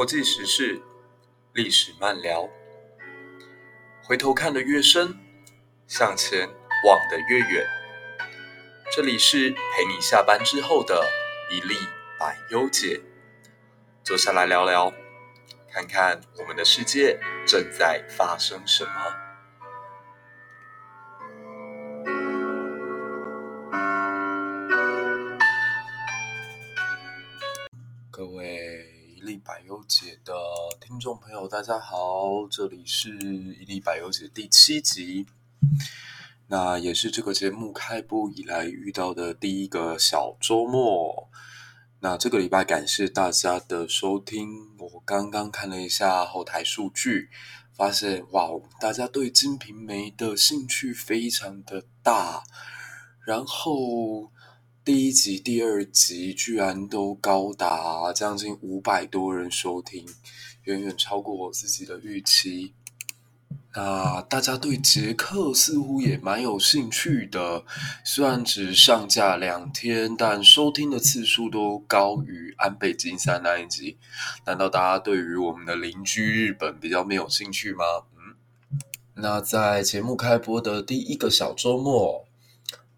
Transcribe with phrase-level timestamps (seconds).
[0.00, 0.80] 国际时事，
[1.52, 2.48] 历史漫聊。
[4.02, 5.14] 回头看得越深，
[5.86, 6.48] 向前
[6.86, 7.66] 望得越远。
[8.90, 11.06] 这里是陪你下班之后的
[11.50, 11.74] 一粒
[12.18, 12.98] 百忧解，
[14.02, 14.90] 坐下来聊聊，
[15.70, 19.19] 看看我们的世界正在发生什么。
[29.90, 30.32] 粒百忧解的
[30.80, 35.26] 听众朋友，大家好，这里是一粒百忧解第七集，
[36.46, 41.28] 那也是这个节目开播以来遇到的第一个小周末。
[41.98, 47.28] 那这个礼拜感谢大家的收听，我刚刚看了一下后台数据，
[47.74, 52.44] 发现哇，大家对《金瓶梅》的兴趣非常的大，
[53.26, 54.30] 然后。
[54.82, 60.06] 第一集、第二集居然都高达将近五百多人收听，
[60.62, 62.72] 远远超过我自己的预期。
[63.74, 67.62] 那大家对杰克似乎也蛮有兴趣的，
[68.02, 73.98] 虽然只上架两天，但收听的次数都高于安倍晋三那一集。
[74.46, 77.84] 难道大家对于我们的邻居日本比较没有兴趣吗？
[78.16, 78.34] 嗯，
[79.16, 82.24] 那在节目开播的第一个小周末，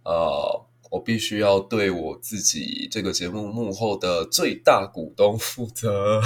[0.05, 0.65] 呃。
[0.93, 6.21] 我必须要对我自己这个节目幕后的最大股东负责。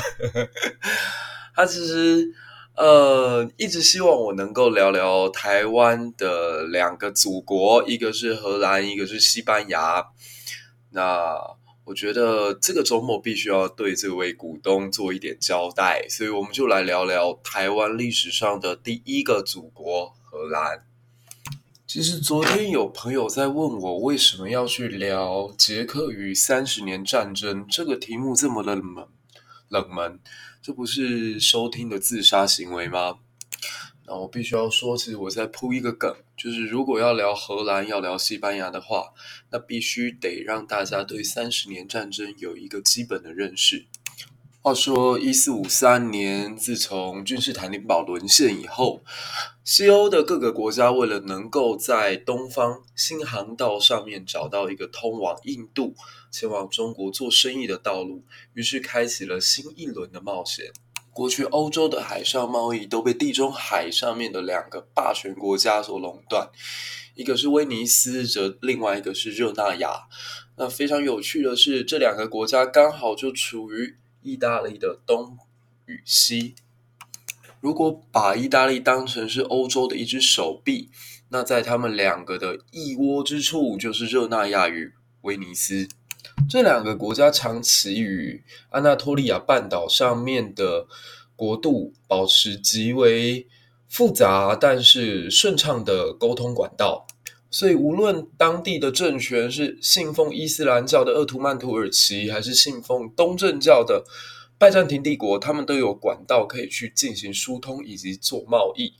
[1.55, 2.27] 他其实
[2.75, 10.05] 呃一直希望我能够聊聊台湾的两个祖国，一个是荷兰，一个是西班牙。
[10.91, 11.39] 那
[11.85, 20.83] 我觉得这个周末必须要对这位股东做一点交代，所以我们就来聊聊台湾历史上的第一个祖国——荷兰。
[21.97, 29.07] 其实昨天有朋友在问我，为什么要去聊捷克与三十年战争这个题目这么冷门？
[29.71, 30.21] 冷门，
[30.61, 33.17] 这不是收听的自杀行为吗？
[34.07, 39.15] 那我必须要说，其实我在铺一个梗，就是如果要聊荷兰、要聊西班牙的话，
[39.51, 43.87] 那必须得让大家对三十年战争有一个基本的认识。
[44.67, 49.01] 话说，一四五三年，自从君士坦丁堡沦陷以后，
[49.63, 55.95] 西欧的各个国家为了能够在东方新航道上面找到一个通往印度、
[56.33, 60.73] 前往中国做生意的道路，于是开启了新一轮的冒险。
[61.13, 66.51] 过去欧洲的海上贸易都被地中海上面的两个霸权国家所垄断，
[67.15, 70.09] 一个是威尼斯，则另外一个是热那亚。
[70.57, 73.95] 那非常有趣的是，这两个国家刚好就处于
[74.27, 75.39] 意大利的东
[75.85, 76.57] 与西，
[77.61, 80.91] 如果把意大利当成是欧洲的一只手臂，
[81.29, 85.89] 那在他们两个的一窝之处，就是热那亚与威尼斯。
[86.51, 90.89] 这两个国家长期与安纳托利亚半岛上面的
[91.37, 93.47] 国度保持极为
[93.89, 97.07] 复杂但是顺畅的沟通管道。
[97.49, 104.05] 所以，无论当地的政权是信奉伊斯兰教的鄂图曼土耳其，还是信奉东正教的
[104.59, 108.95] 拜占庭帝国，他们都有管道可以去进行疏通以及做贸易。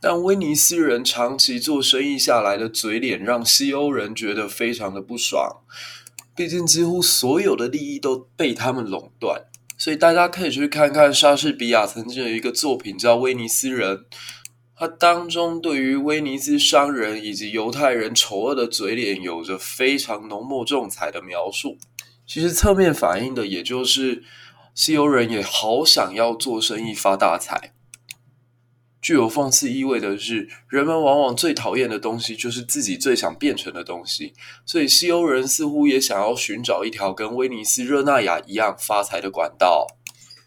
[0.00, 5.62] 但威尼斯人长期做生意下来的嘴脸，让西欧人觉得非常的不爽。
[6.36, 9.46] 毕竟，几乎所有的利益都被他们垄断。
[9.78, 13.96] 所以，大家可以去看看莎士比亚曾经有一个作品叫《威尼斯人》。
[14.78, 21.78] 它当中对于威尼斯商人以及犹太人丑恶的嘴脸有着非常浓墨重彩的描述。
[22.26, 24.22] 其实侧面反映的，也就是
[24.74, 27.72] 西欧人也好想要做生意发大财。
[29.00, 34.34] 具有讽刺意味的是，人们往往最讨厌的东西，就是自己最想变成的东西。
[34.66, 39.86] 所以西欧人似乎也想要寻找一条跟威尼斯、热那亚一样发财的管道。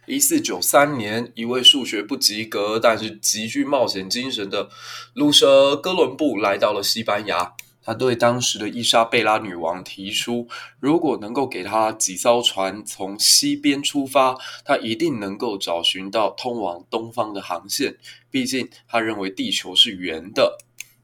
[0.10, 4.68] 一四九三年，一位数学不及格，但是极具冒险精神的
[5.14, 7.54] 鲁舍哥伦布来到了西班牙。
[7.82, 10.48] 他对当时的伊莎贝拉女王提出，
[10.80, 14.36] 如果能够给他几艘船从西边出发，
[14.66, 17.98] 他一定能够找寻到通往东方的航线。
[18.32, 20.58] 毕竟，他认为地球是圆的。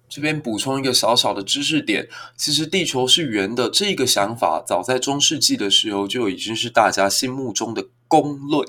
[0.09, 8.67] 这边补充一个小小的知识点：其实地球是圆的这个想法，早在中世纪的时候就已经是大家心目中的公论。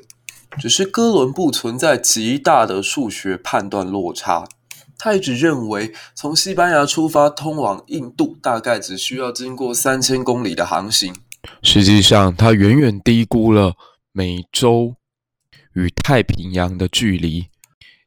[0.59, 4.49] 只是哥伦布存在极大的数学判断落差，
[4.97, 11.15] 他一直认为从西班牙出发通往印度大概只需要经过三千公里的航行，
[11.63, 13.75] 实际上他远远低估了
[14.13, 14.95] 美洲
[15.75, 17.47] 与太平洋的距离。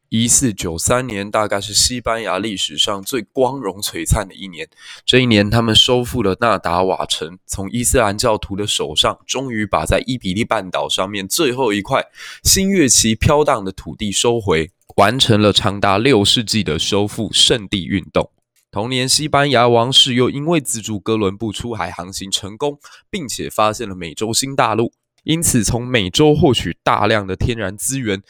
[0.10, 4.68] 一四九三年大概是西班牙历史上最光荣璀璨的一年。
[5.06, 12.04] 这一年，他们收复了纳达瓦城，从伊斯兰教徒的手上，终于把在伊比利半岛上面最后一块
[12.44, 18.32] 新月旗飘荡的土地收回，完成了长达六世纪的收复圣地运动。
[18.72, 22.80] 同年，西班牙王室又因为资助哥伦布出海航行成功，
[23.12, 24.92] 并且发现了美洲新大陆，
[25.24, 28.24] 因此从美洲获取大量的天然资源。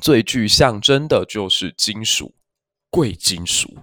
[0.00, 2.34] 最具象征的就是金属，
[2.88, 3.78] 贵金属。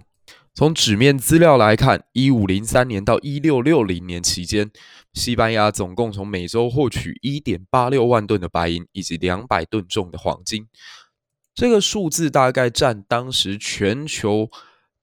[0.53, 4.71] 从纸面资料来看，一五零三年到一六六零年期间，
[5.13, 10.67] 西班牙总共从美洲获取一点八六万吨的白银以及两百吨重的黄金。
[11.53, 14.49] 这个数字大概占当时全球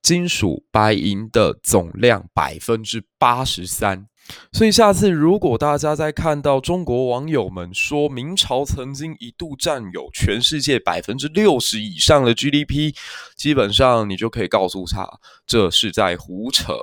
[0.01, 4.07] 金属白银的总量百分之八十三。
[4.51, 12.95] 所以下次如果大家再看到中国网友们说明朝曾经一度占有全世界百分之六十以上的 GDP，
[13.35, 15.07] 基本上你就可以告诉他
[15.45, 16.73] 这是在胡扯。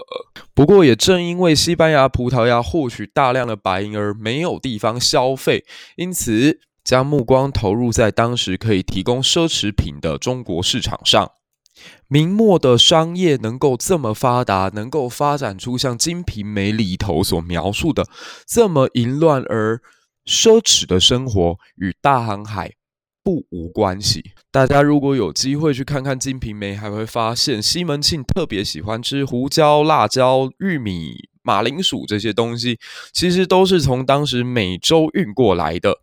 [0.54, 5.64] 不过也正因为西班牙、葡萄牙获取大量的白银而没有地方消费，
[5.96, 11.32] 因此将目光投入在当时可以提供奢侈品的中国市场上。
[12.08, 18.06] 明末的商业能够这么发达，能够发展出像《金瓶梅》里头所描述的
[18.46, 19.81] 这么淫乱而
[20.26, 22.73] 奢侈的生活，与大航海
[23.25, 24.32] 不无关系。
[24.50, 32.79] 大家如果有机会去看看《金瓶梅》，还会发现西门庆特别喜欢吃胡椒、辣椒、玉米、马铃薯这些东西，
[33.12, 35.99] 其实都是从当时美洲运过来的。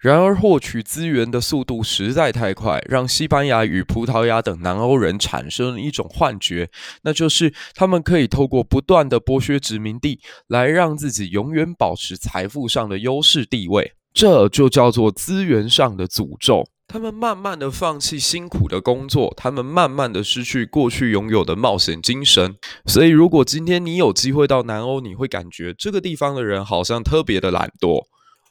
[0.00, 6.70] 然而，获取资源的速度实在太快，让西班牙与葡萄牙等南欧人产生了一种幻觉，
[7.02, 13.94] 那就是他们可以透过不断的剥削殖民地，来让自己永远保持财富上的优势地位。
[14.14, 16.64] 这就叫做资源上的诅咒。
[16.86, 22.56] 他们慢慢的放弃辛苦的工作，他们慢慢的失去过去拥有的冒险精神。
[22.86, 28.06] 所以，如果今天你有机会到南欧，你会感觉这个地方的人好像特别的懒惰。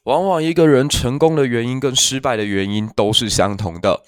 [0.07, 4.03] 往往一个人成功的原因跟失败的原因都是相同的。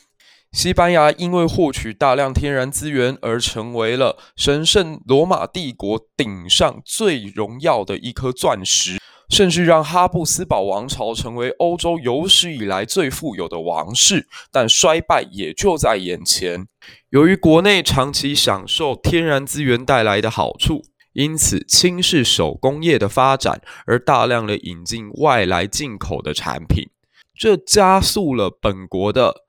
[0.53, 8.97] 西班牙因为获取大量天然资源而成为了神圣罗马帝国顶上最荣耀的一颗钻石，
[9.27, 14.25] 甚至让哈布斯堡王朝成为欧洲有史以来最富有的王室。
[14.53, 16.65] 但衰败也就在眼前。
[17.09, 20.85] 由于国内长期享受天然资源带来的好处。
[21.13, 26.89] 因此，轻视手工业的发展，而大量的引进外来进口的产品，
[27.37, 29.45] 这加速了本国的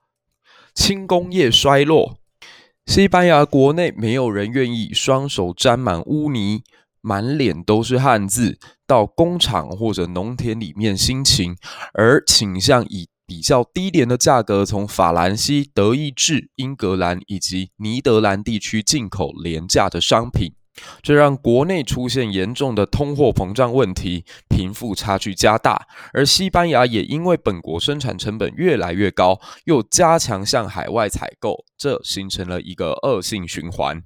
[0.73, 2.17] 轻工业衰落。
[2.87, 6.63] 西班牙国内没有人愿意双手沾满污泥、
[6.99, 8.57] 满脸都是汗渍，
[8.87, 11.55] 到工厂或者农田里面辛勤，
[11.93, 20.53] 而倾向以比较低廉的价格从法兰西、德意志、英格兰以及尼德兰地区进口廉价的商品。
[21.01, 34.01] 这让国内出现严重的通货膨胀问题，贫富差距加大，而西班牙也因为本国生产成本越来越高，又加强向海外采购，这形成了一个恶性循环。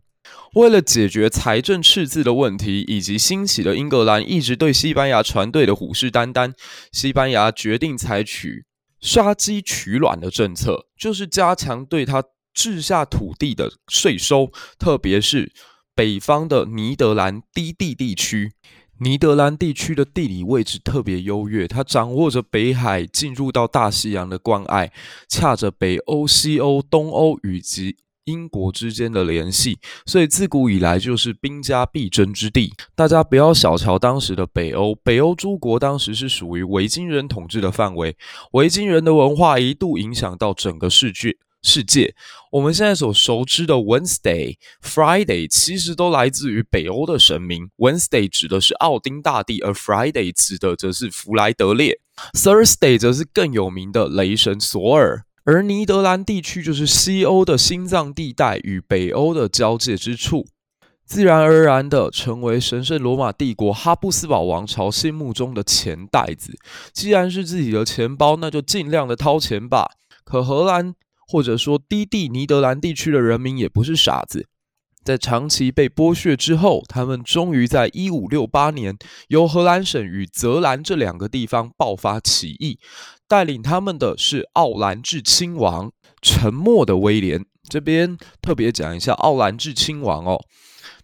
[0.55, 6.51] 为了解决财政赤字的问题，以及兴起的英格兰一直对西班牙船队的虎视眈眈，
[6.91, 8.65] 西班牙决定采取
[8.99, 12.23] 杀鸡取卵的政策，就是加强对他
[12.55, 15.51] 治下土地的税收，特别是。
[15.95, 18.51] 北方的尼德兰低地地区，
[18.99, 24.91] 尼德兰地区的地理位置特别优越，它掌握着北海进入到大西洋的关隘，
[25.29, 32.73] 恰着北欧、西欧、东欧以及英国之间的联系，所以自古以来就是兵家必争之地。
[32.93, 38.17] 大家不要小瞧当时的北欧，北欧诸国当时是属于维京人统治的范围，
[38.51, 41.37] 维京人的文化一度影响到整个世界。
[41.65, 42.13] 世界，
[42.51, 47.71] 我们现在所熟知的 Wednesday、Friday 其实都来自于北欧的神明。
[47.77, 51.99] Wednesday 指的是奥丁大帝，而 Friday 指的则是弗莱德烈。
[52.33, 55.23] Thursday 则是更有名的雷神索尔。
[55.43, 60.45] 而尼德兰地区就是西欧的心脏地带与北欧的交界之处，
[61.03, 66.53] 自然而然的成为神圣罗马帝国哈布斯堡王朝心目中的钱袋子。
[66.93, 69.89] 既然是自己的钱包，那就尽量的掏钱吧。
[70.23, 70.93] 可荷兰。
[71.27, 74.47] 或者说，低地尼德兰地区的人民也不是傻子，
[75.03, 82.79] 在长期被剥削之后，他们终于在一五六八年，由荷兰省与泽兰这两个地方爆发起义，
[83.27, 85.91] 带领他们的是奥兰治亲王，
[86.21, 87.45] 沉默的威廉。
[87.67, 90.39] 这边特别讲一下奥兰治亲王哦，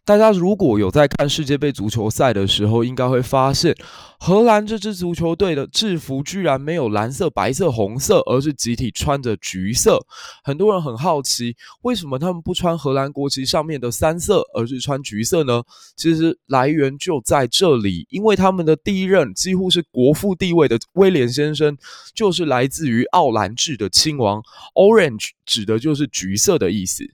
[0.03, 3.75] 大家如果有在看世界杯足球赛的时候，应该会发现，
[4.17, 10.03] 荷兰这支足球队的制服居然没有蓝色、白色、红色，而是集体穿着橘色。
[10.43, 15.61] 很多人很好奇，为什么他们不穿荷兰国旗上面的三色，而是穿橘色呢？
[15.95, 21.77] 其实来源就在这里，因为他们的第一任几乎是国父地位的威廉先生，
[22.15, 24.41] 就是来自于奥兰治的亲王。
[24.73, 27.05] Orange 指的就是橘色的意思。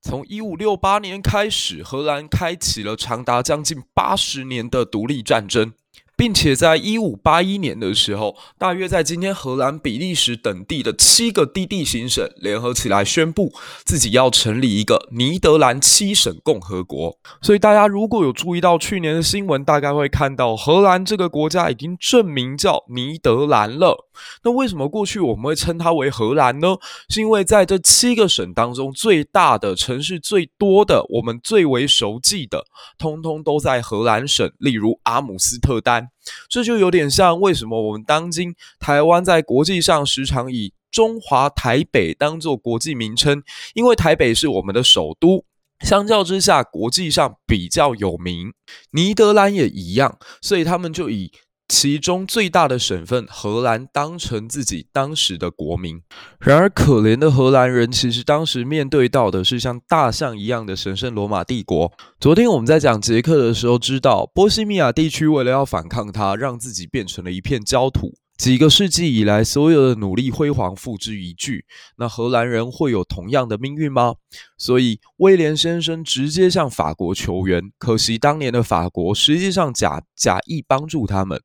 [0.00, 5.72] 从一五六八年开始，荷兰开启了长达将近八十年的独立战争。
[6.18, 13.52] 并且在一五八一年的时候，大约在今天荷兰、比利时等地的七个低地行省联合起来，宣布
[13.84, 17.16] 自己要成立一个尼德兰七省共和国。
[17.40, 24.07] 所以大家如果有注意到去年的新闻，大概会看到荷兰这个国家已经正名叫尼德兰了。
[24.42, 26.76] 那为什么过去我们会称它为荷兰呢？
[27.08, 32.64] 是因为在这七个省当中，最大的城市最多的，我们最为熟记的，
[32.98, 36.08] 通通都在荷兰省，例如阿姆斯特丹。
[36.48, 43.42] 这就有点像为什么我们当今台湾在国际上时常以中华台北当做国际名称，
[43.74, 45.44] 因为台北是我们的首都，
[45.80, 48.52] 相较之下国际上比较有名。
[48.92, 51.32] 尼德兰也一样，所以他们就以。
[51.68, 56.00] 其中最大的省份荷兰当成自己当时的国民，
[56.40, 61.92] 然而可怜的荷兰人其实当时面对到的是像大象一样的神圣罗马帝国。
[62.18, 68.14] 昨天我们在讲捷克的时候，知道波西米亚地区为了要反抗它，让自己变成了一片焦土。
[68.38, 71.64] 几个世纪以来，所有的努力辉煌付之一炬。
[71.96, 74.14] 那荷兰人会有同样的命运吗？
[74.56, 77.72] 所以威廉先生直接向法国求援。
[77.78, 81.42] 可惜当年的法国实际上假假意帮助他们，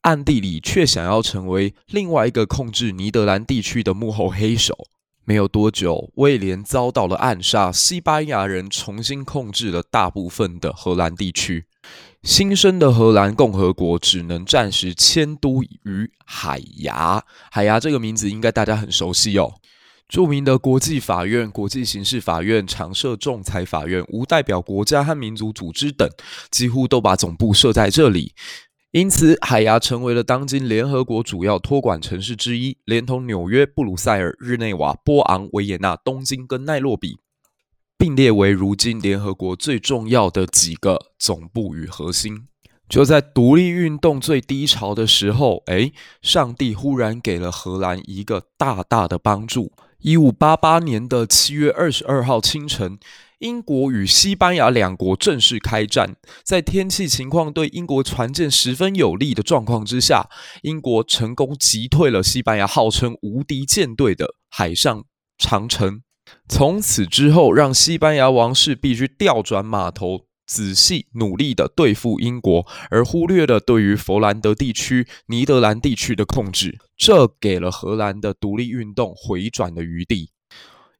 [0.00, 4.76] 暗地里却想要成为另外一个控制尼德兰地区的幕后黑手。
[5.24, 11.66] 没有多久，威廉遭到了暗杀，西班牙人重新控制了大部分的荷兰地区。
[12.22, 17.24] 新生的荷兰共和国只能暂时迁都于海牙。
[17.50, 19.54] 海牙这个名字应该大家很熟悉哦。
[20.08, 26.08] 著名的国际法院、国际刑事法院、常设仲裁法院、无代表国家和民族组织等，
[26.50, 28.34] 几乎都把总部设在这里。
[28.90, 37.16] 因此，海牙成为了当今联合国主要托管城市之一，连同纽约、布鲁塞尔、日内瓦、波昂、维也纳、东京跟奈洛比。
[37.96, 42.48] 并列为如今联合国最重要的几个总部与核心。
[42.88, 49.72] 就在独立运动最低潮的时候，诶，上帝忽然给了荷兰一个大大的帮助。
[50.00, 52.98] 一五八八年的七月二十二号清晨，
[53.38, 56.16] 英国与西班牙两国正式开战。
[56.44, 60.28] 在天气情况对英国船舰十分有利的状况之下，
[60.62, 65.04] 英国成功击退了西班牙号称无敌舰队的海上
[65.38, 66.02] 长城。
[66.48, 80.30] 从此之后，让西班牙王室必须调转马头，仔细努力地对付英国，而忽略了对于佛兰德地区、尼德兰地区的控制，这给了荷兰的独立运动回转的余地。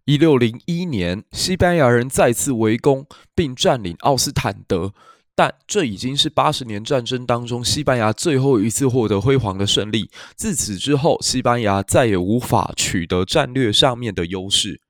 [0.05, 4.93] 一六零一年，西班牙人再次围攻并占领奥斯坦德，
[5.37, 10.11] 但这已经是八十年战争当中西班牙最后一次获得辉煌的胜利。
[10.35, 14.81] 自此之后，西班牙再也无法取得战略上面的优势。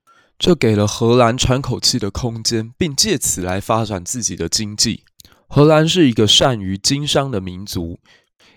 [0.45, 5.05] 这给了荷兰喘口气的空间，并借此来发展自己的经济。
[5.47, 8.01] 荷兰是一个善于经商的民族，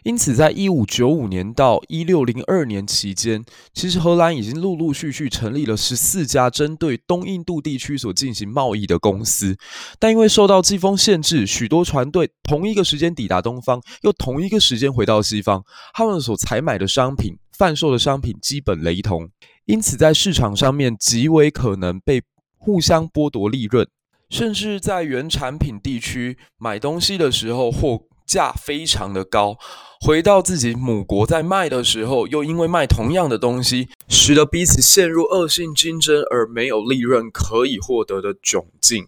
[0.06, 3.44] 因此在一五九五年到一六零二年期间，
[3.74, 9.56] 其实荷兰已经陆陆续续成立了十四家针对东印度地区所进行贸易的公司。
[9.98, 19.28] 但因为受到季风限制，许多船队同一个时间抵达东方，又同一个时间回到西方，他们所采买的商品、贩售的商品基本雷同。
[19.64, 22.22] 因此，在市场上面极为可能被
[22.56, 23.84] 互相剥夺利润，
[24.30, 29.56] 甚至在原产品地区买东西的时候货价非常的高，
[30.00, 39.06] 回到自己母国在卖的时候，又因为卖同样的东西，使得彼此陷入恶性竞争而没有利润可以获得的窘境。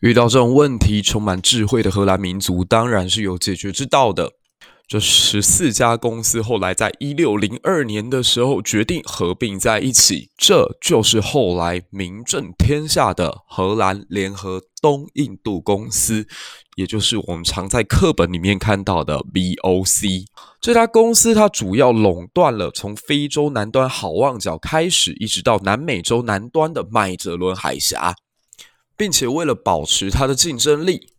[0.00, 4.32] 遇到这种问题，充满智慧的荷兰民族当然是有解决之道的。
[4.90, 16.26] 这十四家公司后来在一六零二年的时候决定合并在一起，这就是后来名震天下的荷兰联合东印度公司，
[16.74, 20.24] 也就是我们常在课本里面看到的 VOC。
[20.60, 28.16] 这家公司它主要垄断了从非洲南端好望角开始，一直到南美洲南端的麦哲伦海峡，
[28.96, 31.12] 并且为了保持它的竞争力，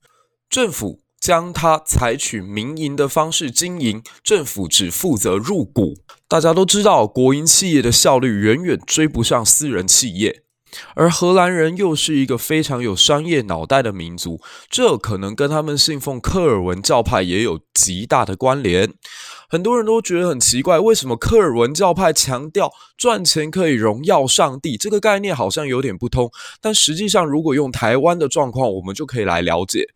[0.49, 0.99] 政府。
[1.21, 5.93] 将它采取民营的方式经营，政府只负责入股。
[6.27, 10.41] 大家都知道，国营企业的效率远远追不上私人企业。
[10.95, 18.93] 而荷兰人又是一个非常有商业脑袋的民族，这可能跟他们信奉科尔文教派也有极大的关联。
[19.49, 24.77] 很多人都觉得很奇怪，为什么科尔文教派强调赚钱可以荣耀上帝？
[24.77, 26.31] 这个概念好像有点不通。
[26.61, 29.89] 但实际上，如果用台湾的状况，我们就可以来了解。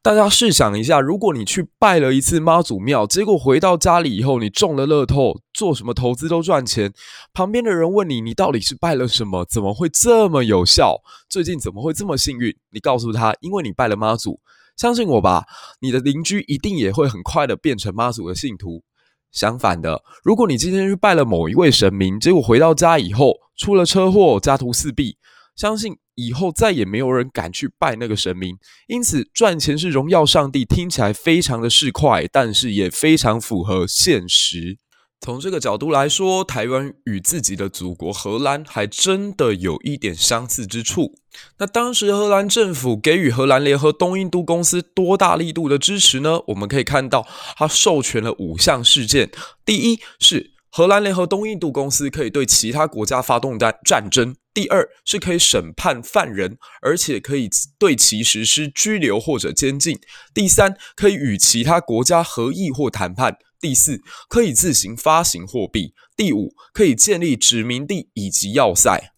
[0.00, 6.92] 大家试想一下，如果你去拜了一次妈祖庙，结果回到家里以后，你中了乐透，做什么投资都赚钱。
[7.34, 9.44] 旁边的人问你，你到底是拜了什么？
[9.44, 10.96] 怎么会这么有效？
[11.28, 12.54] 最近怎么会这么幸运？
[12.70, 14.40] 你告诉他，因为你拜了妈祖。
[14.76, 15.44] 相信我吧，
[15.80, 18.84] 你的邻居一定也会很快的变成妈祖的信徒。
[19.32, 25.18] 相反的，如果你今天去拜了某一位神明，结果回到家以后出了车祸，家徒四壁，
[25.56, 25.98] 相信。
[26.18, 28.56] 以后再也没有人敢去拜那个神明，
[28.88, 34.78] 因此赚钱是荣耀上帝，听起来非常的市侩，但是也非常符合现实。
[35.20, 41.14] 从这个角度来说，台湾与自己的祖国荷兰还真的有一点相似之处。
[41.58, 46.40] 那当时荷兰政府给予荷兰联合东印度公司多大力度的支持呢？
[46.48, 49.30] 我们可以看到，它授权了五项事件。
[49.64, 54.36] 第一是荷兰联合东印度公司可以对其他国家发动战战争。
[54.52, 57.48] 第二是可以审判犯人，而且可以
[57.78, 59.98] 对其实施拘留或者监禁。
[60.34, 63.38] 第三，可以与其他国家合议或谈判。
[63.60, 65.94] 第四，可以自行发行货币。
[66.16, 69.12] 第五，可以建立殖民地以及要塞。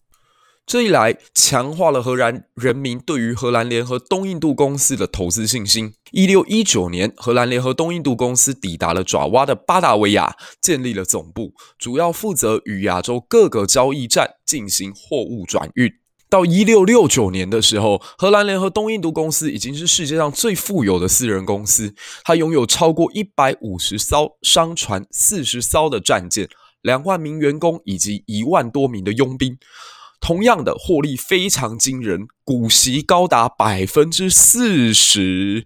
[0.71, 5.95] 这一来，强化了荷兰人民对于荷兰联合东印度公司的投资信心。
[6.11, 15.91] 一六一九年，荷兰联合东印度公司抵达了爪哇的巴达维亚，建立了总部，主要负责与亚洲各个交易站进行货物转运。
[16.29, 26.47] 到一六六九年的时候，荷兰联合东印度公司已经是世界上最富有的私人公司，它拥有超过一百五十艘商船、四十艘的战舰、
[26.81, 29.57] 两万名员工以及一万多名的佣兵。
[30.21, 35.65] 同样的获利非常惊人，股息高达百分之四十。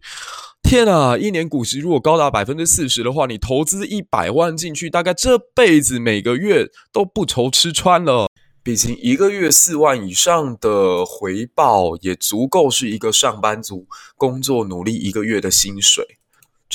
[0.63, 8.27] 天啊，一年股息如果高达百分之四十的话，你投资一百万进去，大概这辈子每个月都不愁吃穿了。
[8.63, 13.85] 毕竟一个月四万以上的回报，也足够是一个上班族
[14.17, 16.14] 工作努力一个月的薪水。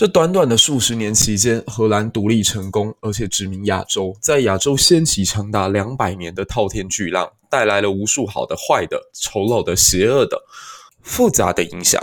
[0.01, 10.43] 这短短的数十年期间，荷兰独立成功，而且殖民亚洲，在亚洲掀起长达两百年的滔天巨浪，带来了无数好的、坏的、丑陋的、邪恶的、
[11.03, 12.03] 复杂的影响。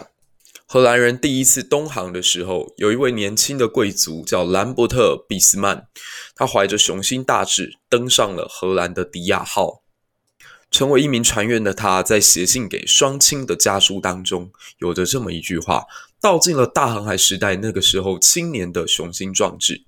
[0.68, 5.88] 荷兰人第一次东航的时候，有一位年轻的贵族叫兰伯特·俾斯曼，
[6.36, 9.82] 他怀着雄心大志登上了荷兰的迪亚号。
[10.70, 15.86] 成为一名船员的他，在写信给双亲的家书当中，有着这么一句话，
[16.28, 19.86] 道尽了大航海时代那个时候青年的雄心壮志。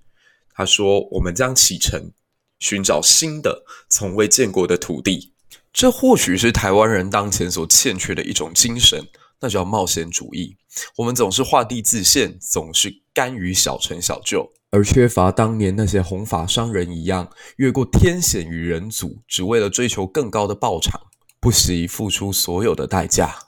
[0.56, 2.14] 他说：“我们将启程，
[2.60, 5.34] 寻找新的、从未见过的土地。”
[5.74, 9.06] 这或许是台湾人当前所欠缺的一种精神，
[9.42, 10.56] 那叫冒险主义。
[10.96, 14.50] 我们总是画地自限，总是甘于小成小就。
[14.72, 21.02] 而缺乏当年那些红发商人一样，越过天险与人阻，只为了追求更高的报偿，
[21.42, 23.40] 不惜付出所有的代价。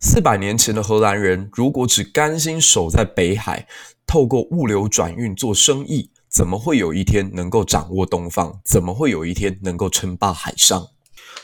[0.00, 3.66] 四百年前的荷兰人，如果只甘心守在北海，
[4.06, 8.60] 透过物流转运做生意，怎么会有一天能够掌握东方？
[8.64, 10.90] 怎么会有一天能够称霸海上？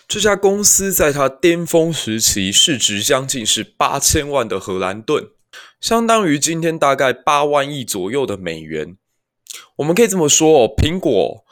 [0.07, 5.31] 这家公司在它巅峰时期，市值将近是八千万的荷兰盾，
[5.81, 8.97] 相当于今天大概八万亿左右的美元。
[9.79, 11.45] 我们可以这么说哦，苹果、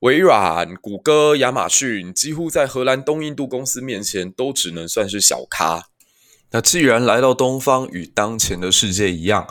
[0.00, 5.86] 微软、谷歌、亚马逊，几乎在荷兰东印度公司面前都只能算是小咖。
[6.52, 9.46] 那既然来到东方，与当前的世界一样，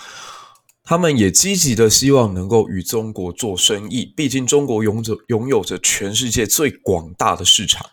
[0.84, 4.06] 他们也积极的希望能够与中国做生意。
[4.06, 7.90] 毕竟中国拥着拥有着全世界最广大的市场。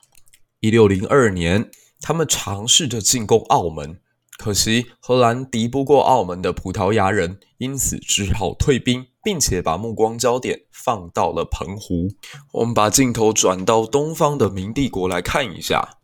[0.60, 4.00] 一六零二年，他们尝试着进攻澳门。
[4.36, 12.08] 可惜荷兰敌不过澳门的葡萄牙人，因此只好退兵，并且把目光焦点放到了澎湖。
[12.52, 15.98] 我们把镜头转到东方的明帝国来看一下。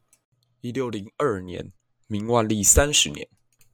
[0.63, 1.71] 一六零二年，
[2.07, 3.27] 明万历三十年。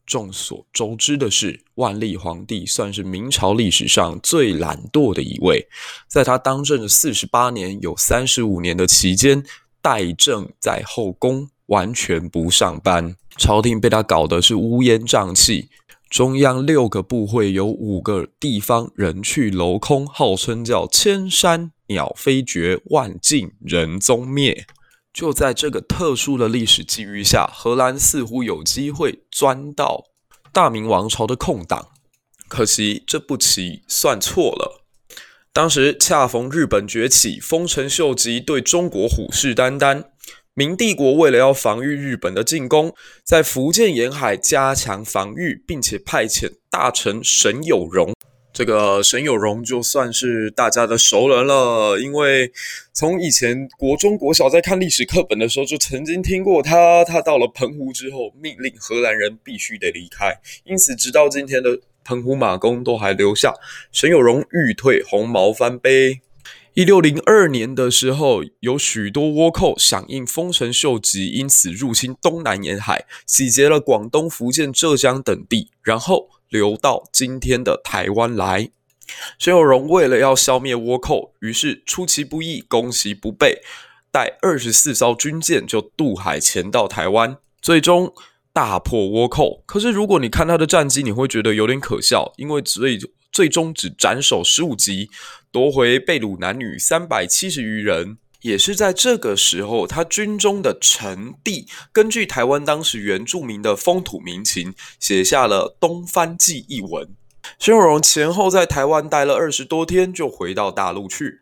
[0.03, 5.67] 众所周知的是，万历皇帝算是明朝历史上最懒惰的一位。
[6.07, 9.41] 在他当政的四十八年，有三十五年的期间，
[9.81, 13.15] 代政在后宫，完全不上班。
[13.37, 15.69] 朝廷被他搞得是乌烟瘴气，
[16.09, 24.65] 中央六个部会有五个地方人去楼空，号称叫千山鸟飞绝，万径人踪灭。
[25.13, 30.05] 就在这个特殊的历史机遇下，荷兰似乎有机会钻到
[30.53, 31.89] 大明王朝的空档，
[32.47, 34.85] 可惜这步棋算错了。
[35.53, 40.05] 当时恰逢日本崛起，丰臣秀吉对中国虎视眈眈。
[40.53, 42.93] 明帝国为了要防御日本的进攻，
[43.23, 48.13] 在福建沿海加强防御，并且派遣大臣沈有容。
[48.53, 52.51] 这个沈有容就算是大家的熟人了，因为
[52.91, 57.03] 从以前国中、国小在看历史课本的时候，就曾经听过他。
[57.05, 63.53] 他到了澎湖之后，命令荷兰人必须得离开，因此直到今天的澎湖马公都还留下
[63.91, 66.19] 沈有容欲退红毛翻碑。
[66.73, 78.69] 一六零二年的时候，有许多倭寇响应丰臣秀吉，因此入侵东南沿海，洗劫了广东、福建、浙江等地，然后流到今天的台湾来。
[79.39, 83.61] 沈有容为了要消灭倭寇，于是出其不意、攻其不备，
[84.11, 88.13] 带二十四艘军舰就渡海潜到台湾，最终
[88.53, 89.63] 大破倭寇。
[89.65, 92.99] 可是如果你看他的战绩，你会觉得有点可笑，因为最
[93.31, 95.09] 最终只斩首十五级。
[95.51, 107.09] 夺回被掳男女三百七十余人，也是在这个时候，他军中的臣弟根据台湾当时原住民的风土民情，写下了《东番记》一文。
[107.57, 111.41] 沈有容前后在台湾待了二十多天，就回到大陆去。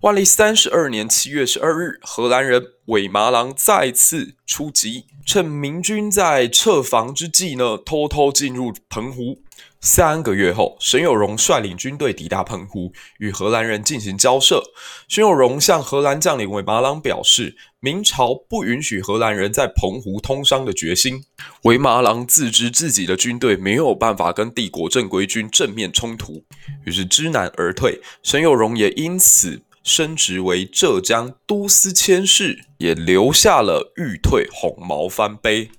[0.00, 9.38] 万历三十二年七月十二日，荷兰人韦麻郎再次出击，趁明军在撤防之际呢，偷偷进入澎湖。
[9.84, 14.64] 三个月后，沈有容率领军队抵达澎湖，与荷兰人进行交涉。
[15.08, 21.24] 沈有容向荷兰将领韦马郎表示，明朝不允许荷兰人在澎湖通商的决心。
[21.64, 26.42] 韦马郎自知自己的军队没有办法跟帝国正规军正面冲突，
[26.86, 28.00] 于是知难而退。
[28.22, 35.70] 沈有容也因此升职为浙江都司佥事，也留下了欲退红毛帆碑。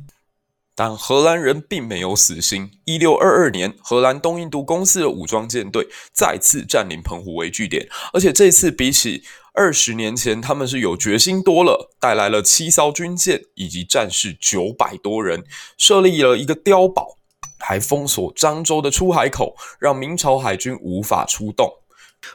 [0.76, 2.70] 但荷兰人并没有死心。
[2.84, 15.46] 一六二二年，荷兰东印度公司的武装舰队再次占领澎湖为据点，而且这次比起二十年前，他们是有决心多了，带来了七艘军舰以及战士九百多人，
[15.78, 17.18] 设立了一个碉堡，
[17.58, 21.72] 还封锁漳州的出海口，让明朝海军无法出动。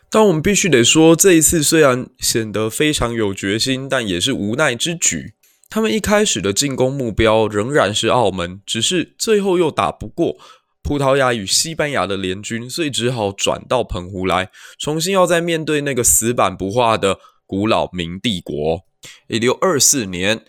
[0.08, 5.34] 但我们必须得说，这一次虽然显得非常有决心，但也是无奈之举。
[5.70, 10.36] 他们一开始的进攻目标仍然是澳门，只是最后又打不过
[10.82, 18.80] 葡萄牙与西班牙的联军，所以只好转到澎湖来，重新要再面对那个死板不化的古老明帝国。
[19.28, 20.44] 一六二四年，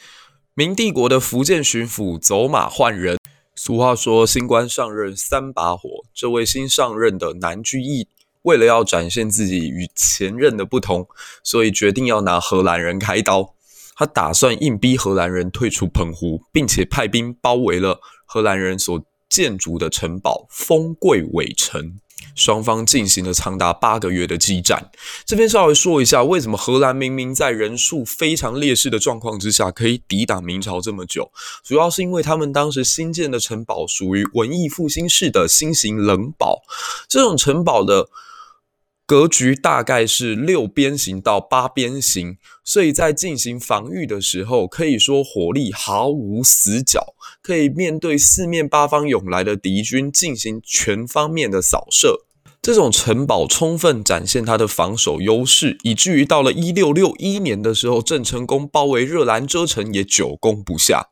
[0.55, 3.19] 明帝国的福建巡抚走马换人，
[3.53, 8.07] 俗话说“新官上任三把火”，这位新上任的南居易
[8.41, 11.07] 为了要展现自己与前任的不同，
[11.43, 13.53] 所以决定要拿荷兰人开刀。
[13.95, 21.97] 他打算硬逼荷兰人退出澎湖，并且派兵包围了荷兰人所建筑的城堡丰贵伟城。
[22.33, 24.89] 双方进行了长达八个月的激战。
[25.25, 31.29] 这边稍微说一下，为什么荷兰明明在人数非常劣势的状况之下，可以抵挡明朝这么久？
[31.63, 36.61] 主要是因为他们当时新建的城堡属于文艺复兴式的新型冷堡，
[37.09, 38.07] 这种城堡的。
[39.11, 52.21] 格局大概是六边形到八边形，所以在进行防御的时候，可以说火力毫无死角，可以面对四面八方涌来的敌军进行全方面的扫射。
[52.61, 61.07] 这种城堡充分展现它的防守优势，以至于到了一六六一年的时候，郑成功包围热兰遮城也久攻不下。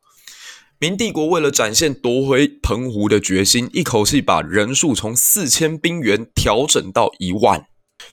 [0.79, 7.65] 明帝国为了展现夺回澎湖的决心，一口气把人数从四千兵员调整到一万。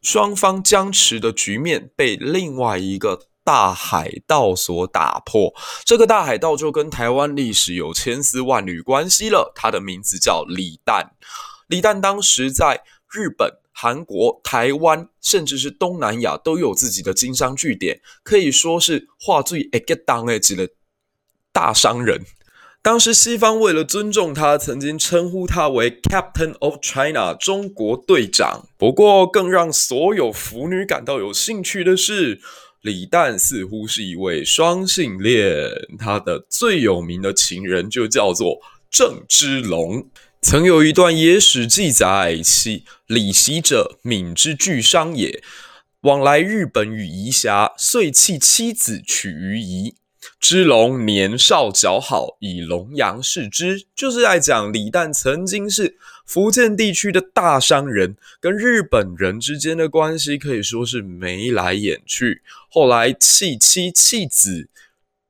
[0.06, 5.52] 双方僵持的局面被另外一个大海盗所打破。
[5.84, 9.52] 这个大海盗就跟台湾历史有千丝万缕关系了。
[9.56, 11.08] 他的名字叫李旦。
[11.66, 20.68] 李旦当时在日本、韩国、台湾，甚至是东南亚都有自己的经商据点，可以说是话最会讲的一个
[21.52, 22.24] 大商人。
[22.86, 28.68] 当时西方为了尊重他，曾经称呼他为 Captain of China，中国队长。
[28.78, 32.40] 不过，更让所有腐女感到有兴趣的是，
[32.82, 35.68] 李旦似乎是一位双性恋。
[35.98, 40.08] 他的最有名的情人就叫做郑芝龙。
[40.40, 45.42] 曾有一段野史记载：其李袭者，闽之巨商也，
[46.02, 49.96] 往来日本与夷狭，遂弃妻子娶于夷。
[50.38, 62.42] 之龙年少姣好，以龙阳视之，就是在讲李旦曾经是福建地区的大商人，跟日本人之间的关系可以说是眉来眼去。
[62.68, 64.68] 后来弃妻弃子，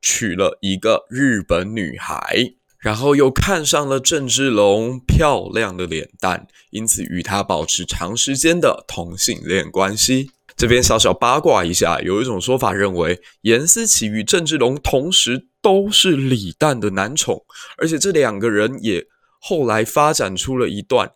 [0.01, 10.31] 娶了一个日本女孩，然后又看上了郑芝龙漂亮的脸蛋，因此与他保持长时间的同性恋关系。
[10.57, 17.45] 这边小小八卦一下，有一种说法认为，颜思齐与郑芝龙同时都是李诞的男宠，
[17.77, 19.05] 而且这两个人也
[19.39, 21.11] 后来发展出了一段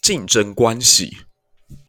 [0.00, 1.16] 竞争关系。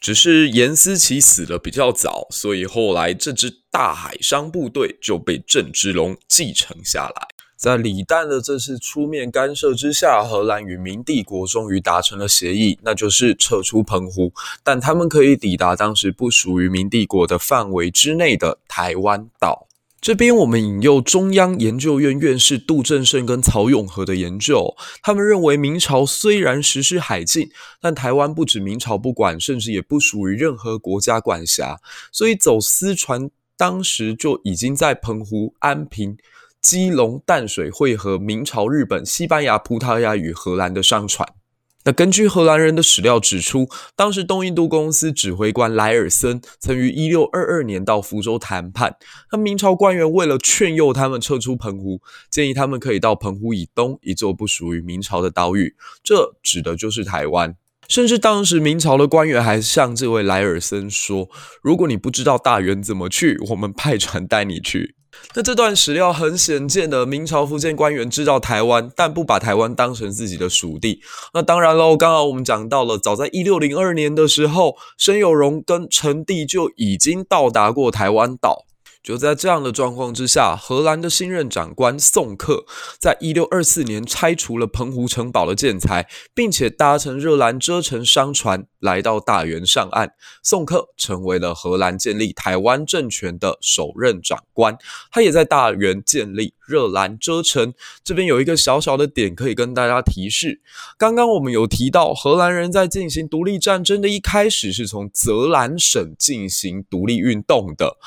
[0.01, 7.27] 只是颜思齐死的比较早，所以后来这支大海商部队就被郑芝龙继承下来。
[7.57, 14.31] 在李旦的这次出面干涉之下，荷兰与明帝国终于达成了协议，那就是撤出澎湖，
[14.63, 19.67] 但他们可以抵达当时不属于明帝国的范围之内的台湾岛。
[19.99, 27.49] 这边我们引用中央研究院院士杜正胜跟曹永和的研究，他们认为明朝虽然实施海禁，
[27.81, 31.79] 但台湾不止明朝不管，甚至也不属于任何国家管辖，
[32.11, 36.15] 所以走私船当时就已经在澎湖、安平。
[36.61, 41.27] 基隆淡水汇合明朝、日本、西班牙、葡萄牙与荷兰的商船。
[41.85, 48.97] 那根据荷兰人的史料指出，当时东印度公司指挥官莱尔森曾于一六二二年到福州谈判。
[49.31, 57.55] 那明朝官员为了劝诱他们撤出澎湖，建议他们可以到澎湖以东一座不属于明朝的岛屿，这指的就是台湾。
[57.87, 61.29] 甚至当时明朝的官员还向这位莱尔森说
[61.63, 64.95] ：“如果你不知道大员怎么去，我们派船带你去。”
[65.35, 71.01] 那这段史料很显见的，明朝福建官员知道台湾，但不把台湾当成自己的属地。
[71.33, 78.65] 那当然喽，刚刚我们讲到了，早在一六零二年的时候，申有荣跟陈帝就已经到达过台湾岛。
[79.03, 82.65] 就在这样的状况之下，荷兰的新任长官宋克
[82.99, 90.11] 在一六二四年拆除了澎湖城堡的建材，并且搭乘热兰遮城商船来到大员上岸。
[90.43, 94.77] 宋克成为了荷兰建立台湾政权的首任长官，
[95.11, 97.73] 他也在大员建立热兰遮城。
[98.03, 100.61] 这边有一个小小的点可以跟大家提示：
[100.97, 107.97] 刚刚我们有提到，荷兰人在进行独立战争的一开始是从泽兰省进行独立运动的。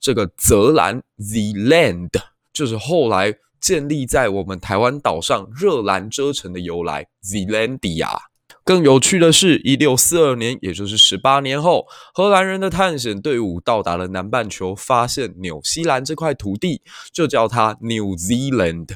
[0.00, 2.10] 这个泽兰 Zeeland
[2.52, 8.31] 就是后来建立在我们台湾岛上热兰遮城的由来 Zeelandia。
[8.64, 16.80] 更有趣的是，一六四二年，也就是十八年后，荷兰人的探险队伍到达了南半球，发现纽西兰这块土地，
[17.12, 18.90] 就叫它 New Zealand。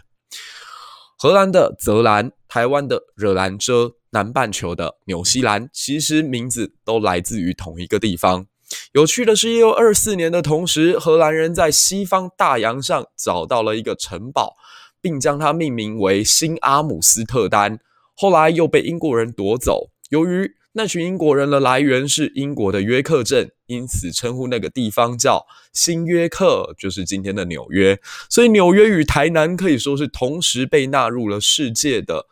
[1.18, 8.46] 荷兰的泽兰，台湾的热兰遮，南半球的纽西兰，其实名字都来自于同一个地方。
[8.92, 14.54] 有趣的是，一六二四年的同时，荷兰人在西方大洋上找到了一个城堡，
[15.00, 17.80] 并将它命名为新阿姆斯特丹。
[18.16, 19.90] 后来又被英国人夺走。
[20.08, 27.98] 由于那群英国人的来源是英国的约克镇，因此称呼那个地方叫新约克，就是今天的纽约。
[28.28, 32.26] 所以，纽约与台南可以说是同时被纳入了世界的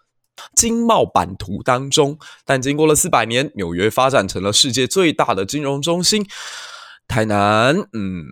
[0.54, 6.26] 经贸版图当中，但经过了四百年，纽约发展成了世界最大的金融中心。
[7.08, 8.24] 台南，嗯，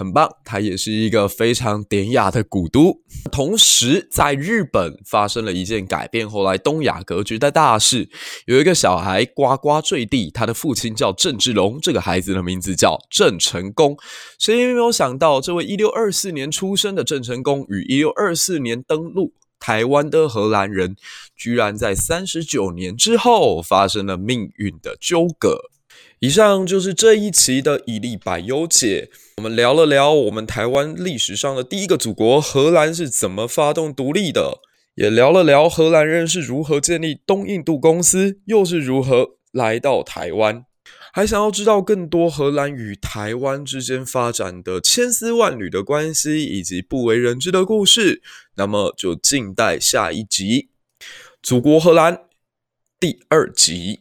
[0.00, 3.02] 很棒，它也是一个非常典雅的古都。
[3.30, 8.08] 同时，在日本发生了一件改变后来东亚格局的大事，
[8.46, 13.94] 有一个小孩呱呱坠地，他的父亲叫郑芝龙，这个孩子的名字叫郑成功。
[14.38, 19.34] 谁也没有想到，这位一六二四年出生的郑成功与一六二四年登陆。
[19.58, 20.96] 台湾的荷兰人
[21.36, 25.58] 居然在三十九年之后发生了命运的纠葛。
[26.20, 34.60] 以上就是这一期的以利百忧解，我们聊了聊我们台湾历史上的第一个祖国荷兰是怎么发动独立的，
[34.96, 40.66] 也聊了聊荷兰人是如何建立东印度公司，又是如何来到台湾。
[41.12, 48.22] 还想要知道更多荷兰与台湾之间发展的千丝万缕的关系，以及不为人知的故事，
[48.56, 50.68] 那么就静待下一集
[51.42, 52.14] 《祖国荷兰》
[53.00, 54.00] 第二集。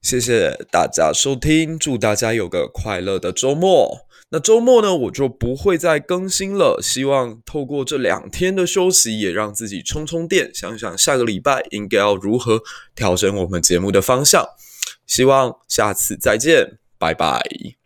[0.00, 4.06] 谢谢大家收听，祝大家有个快乐的周末。
[4.30, 6.80] 那周末呢，我就不会再更新了。
[6.82, 12.62] 希望透过这两天的休息，也让自己充充电，想想下个礼拜应该要如何
[12.94, 14.46] 调整我们节目的方向。
[15.06, 17.77] 希望下次再见，拜拜。